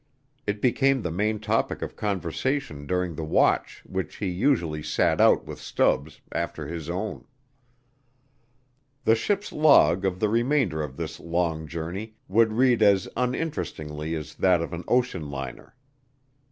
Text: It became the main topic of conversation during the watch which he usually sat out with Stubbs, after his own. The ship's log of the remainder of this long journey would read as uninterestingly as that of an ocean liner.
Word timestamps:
It 0.47 0.63
became 0.63 1.03
the 1.03 1.11
main 1.11 1.39
topic 1.39 1.83
of 1.83 1.95
conversation 1.95 2.87
during 2.87 3.13
the 3.13 3.23
watch 3.23 3.83
which 3.85 4.15
he 4.15 4.29
usually 4.29 4.81
sat 4.81 5.21
out 5.21 5.45
with 5.45 5.59
Stubbs, 5.61 6.21
after 6.31 6.65
his 6.65 6.89
own. 6.89 7.27
The 9.03 9.13
ship's 9.13 9.51
log 9.51 10.03
of 10.03 10.19
the 10.19 10.27
remainder 10.29 10.81
of 10.81 10.97
this 10.97 11.19
long 11.19 11.67
journey 11.67 12.15
would 12.27 12.53
read 12.53 12.81
as 12.81 13.07
uninterestingly 13.15 14.15
as 14.15 14.33
that 14.33 14.59
of 14.63 14.73
an 14.73 14.83
ocean 14.87 15.29
liner. 15.29 15.75